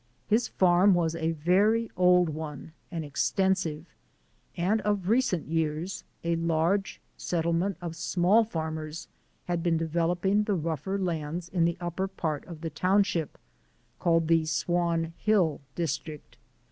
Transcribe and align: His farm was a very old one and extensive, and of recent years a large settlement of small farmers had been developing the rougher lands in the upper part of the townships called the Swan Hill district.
His 0.25 0.47
farm 0.47 0.95
was 0.95 1.13
a 1.15 1.33
very 1.33 1.91
old 1.95 2.29
one 2.29 2.71
and 2.89 3.05
extensive, 3.05 3.85
and 4.57 4.81
of 4.81 5.09
recent 5.09 5.47
years 5.47 6.03
a 6.23 6.37
large 6.37 6.99
settlement 7.17 7.77
of 7.81 7.95
small 7.95 8.43
farmers 8.43 9.07
had 9.45 9.61
been 9.61 9.77
developing 9.77 10.45
the 10.45 10.55
rougher 10.55 10.97
lands 10.97 11.49
in 11.49 11.65
the 11.65 11.77
upper 11.79 12.07
part 12.07 12.43
of 12.45 12.61
the 12.61 12.71
townships 12.71 13.39
called 13.99 14.27
the 14.27 14.43
Swan 14.47 15.13
Hill 15.17 15.61
district. 15.75 16.37